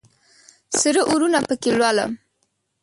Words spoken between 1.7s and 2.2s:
لولم